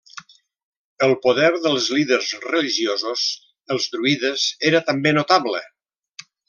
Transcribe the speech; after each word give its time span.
El 1.07 1.13
poder 1.25 1.49
dels 1.65 1.91
líders 1.97 2.31
religiosos, 2.47 3.29
els 3.77 3.89
druides, 3.99 4.51
era 4.73 4.85
també 4.93 5.19
notable. 5.23 5.67